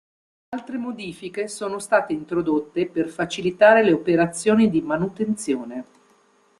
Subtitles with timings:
[0.49, 5.85] Altre modifiche sono state introdotte per facilitare le operazioni di manutenzione.